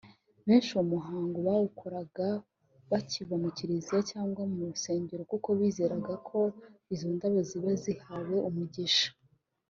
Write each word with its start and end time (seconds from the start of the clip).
Benshi 0.47 0.69
uwo 0.73 0.83
muhango 0.93 1.37
bawukoraga 1.47 2.27
bakiva 2.91 3.35
mu 3.43 3.49
Kiliziya 3.57 4.01
cyangwa 4.11 4.41
mu 4.53 4.59
rusengero 4.69 5.21
kuko 5.31 5.47
bizeraga 5.59 6.13
ko 6.27 6.39
izo 6.93 7.07
ndabo 7.15 7.39
ziba 7.49 7.71
zahawe 7.83 8.37
umugisha 8.49 9.07